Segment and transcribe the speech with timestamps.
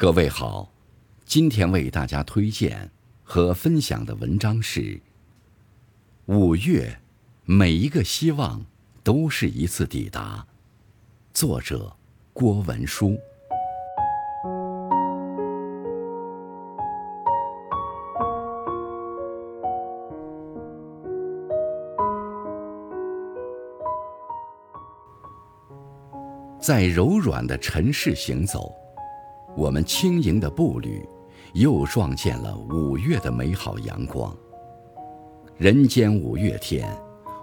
[0.00, 0.72] 各位好，
[1.26, 2.90] 今天为大家推荐
[3.22, 4.80] 和分享的文章是
[6.24, 6.88] 《五月》，
[7.44, 8.64] 每一个希望
[9.04, 10.46] 都是一次抵达。
[11.34, 11.94] 作者
[12.32, 13.20] 郭文书。
[26.58, 28.72] 在柔软的尘世行走，
[29.56, 31.06] 我们轻盈的步履
[31.54, 34.34] 又撞见了五月的美好阳光。
[35.56, 36.88] 人间五月天，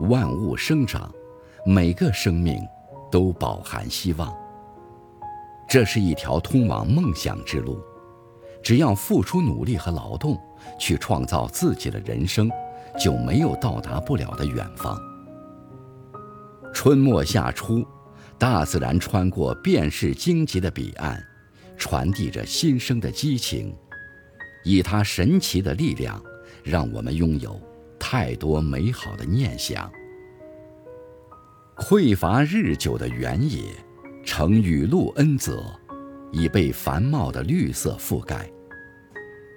[0.00, 1.10] 万物生长，
[1.64, 2.60] 每个生命
[3.10, 4.32] 都饱含希望。
[5.68, 7.80] 这是一条通往梦想之路，
[8.62, 10.38] 只要付出努力和劳动，
[10.78, 12.50] 去创造自己的人生，
[12.98, 14.98] 就没有到达不了的远方。
[16.72, 17.86] 春末夏初。
[18.38, 21.22] 大自然穿过遍世荆棘的彼岸，
[21.82, 23.74] 传递着新生的激情，
[24.62, 26.22] 以它神奇的力量，
[26.62, 27.60] 让我们拥有
[27.98, 29.90] 太多美好的念想。
[31.76, 33.64] 匮乏日久的原野，
[34.24, 35.76] 呈雨露恩泽，
[36.30, 38.48] 已被繁茂的绿色覆盖。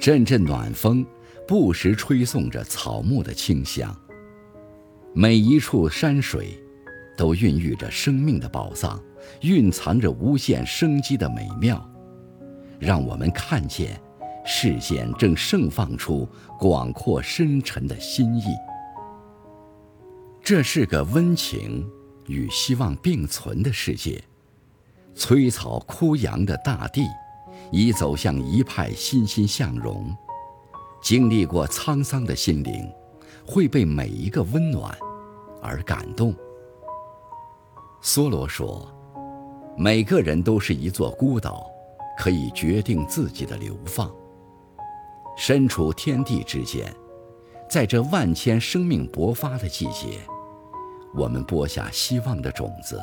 [0.00, 1.06] 阵阵暖风
[1.46, 3.96] 不时吹送着草木的清香。
[5.14, 6.48] 每一处山水。
[7.16, 9.02] 都孕育着生命的宝藏，
[9.40, 11.84] 蕴藏着无限生机的美妙，
[12.78, 14.00] 让我们看见
[14.44, 18.44] 世间正盛放出广阔深沉的心意。
[20.42, 21.86] 这是个温情
[22.26, 24.22] 与希望并存的世界，
[25.14, 27.02] 摧草枯杨的大地
[27.70, 30.16] 已走向一派欣欣向荣。
[31.02, 32.90] 经历过沧桑的心灵，
[33.46, 34.96] 会被每一个温暖
[35.62, 36.34] 而感动。
[38.02, 38.88] 梭罗说
[39.76, 41.70] ：“每个人都是一座孤岛，
[42.18, 44.12] 可以决定自己的流放。
[45.36, 46.92] 身处天地之间，
[47.70, 50.18] 在这万千生命勃发的季节，
[51.14, 53.00] 我们播下希望的种子，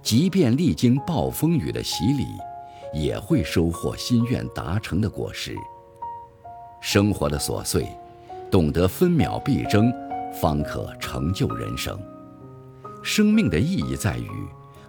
[0.00, 2.26] 即便历经暴风雨的洗礼，
[2.94, 5.56] 也会收获心愿达成的果实。
[6.80, 7.88] 生活的琐碎，
[8.52, 9.92] 懂得分秒必争，
[10.40, 11.98] 方可成就人生。”
[13.02, 14.30] 生命的意义在于，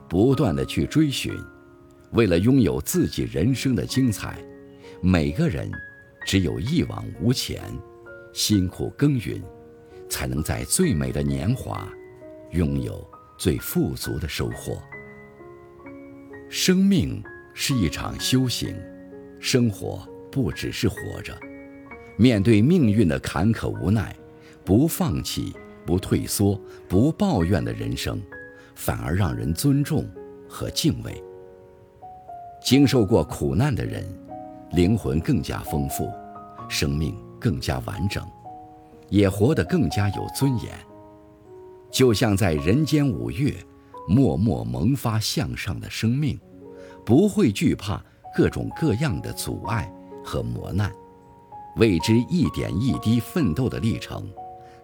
[0.07, 1.33] 不断的去追寻，
[2.11, 4.37] 为了拥有自己人生的精彩，
[5.01, 5.71] 每个人
[6.25, 7.61] 只有一往无前，
[8.33, 9.41] 辛苦耕耘，
[10.09, 11.87] 才能在最美的年华，
[12.51, 14.81] 拥有最富足的收获。
[16.49, 18.75] 生命是一场修行，
[19.39, 21.37] 生活不只是活着，
[22.17, 24.15] 面对命运的坎坷无奈，
[24.63, 25.53] 不放弃。
[25.85, 28.21] 不退缩、不抱怨的人生，
[28.75, 30.07] 反而让人尊重
[30.47, 31.19] 和敬畏。
[32.61, 34.03] 经受过苦难的人，
[34.71, 36.09] 灵魂更加丰富，
[36.67, 38.25] 生命更加完整，
[39.09, 40.71] 也活得更加有尊严。
[41.91, 43.55] 就像在人间五月，
[44.07, 46.39] 默默萌发向上的生命，
[47.05, 48.03] 不会惧怕
[48.35, 49.91] 各种各样的阻碍
[50.23, 50.91] 和磨难，
[51.77, 54.27] 为之一点一滴奋斗的历程。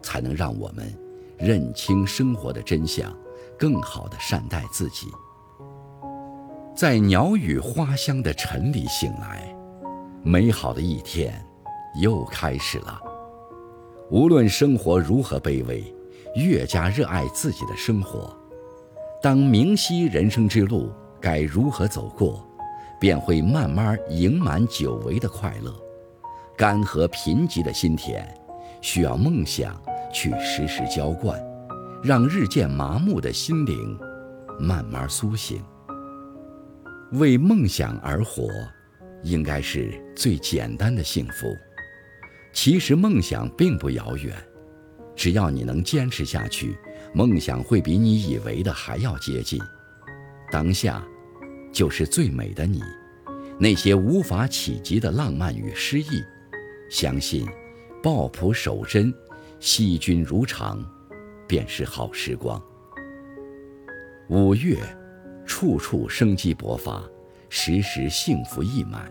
[0.01, 0.95] 才能让我们
[1.35, 3.11] 认清生活的真相，
[3.57, 5.07] 更好地善待自己。
[6.75, 9.47] 在鸟语花香的晨里醒来，
[10.23, 11.33] 美好的一天
[12.01, 12.99] 又开始了。
[14.11, 15.81] 无论生活如何卑微，
[16.35, 18.37] 越加热爱自己的生活。
[19.21, 20.91] 当明晰人生之路
[21.21, 22.45] 该如何走过，
[22.99, 25.73] 便会慢慢盈满久违的快乐。
[26.57, 28.27] 干涸贫瘠的心田，
[28.81, 29.81] 需要梦想。
[30.11, 31.41] 去时时浇灌，
[32.01, 33.97] 让日渐麻木的心灵
[34.59, 35.61] 慢慢苏醒。
[37.17, 38.49] 为梦想而活，
[39.23, 41.55] 应该是最简单的幸福。
[42.53, 44.35] 其实梦想并不遥远，
[45.15, 46.77] 只要你能坚持下去，
[47.13, 49.61] 梦想会比你以为的还要接近。
[50.51, 51.05] 当下，
[51.71, 52.81] 就是最美的你。
[53.57, 56.23] 那些无法企及的浪漫与诗意，
[56.89, 57.47] 相信，
[58.03, 59.13] 抱朴守真。
[59.59, 60.85] 惜君如常，
[61.47, 62.61] 便是好时光。
[64.27, 64.77] 五月，
[65.57, 67.01] 处处生机勃发，
[67.47, 69.09] 时时幸福溢满。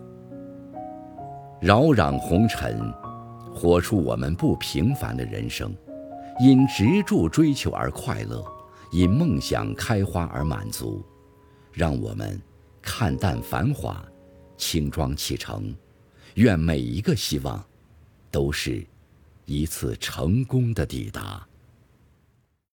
[1.58, 2.93] 扰攘红尘，
[3.50, 5.75] 活出我们不平凡的人生。
[6.38, 8.44] 因执着追求而快乐，
[8.93, 11.02] 因梦想开花而满足。
[11.73, 12.38] 让我们
[12.82, 14.05] 看淡繁华，
[14.58, 15.75] 轻装启程。
[16.35, 17.64] 愿每一个希望，
[18.31, 18.87] 都是。
[19.46, 21.49] 一次成功的抵达。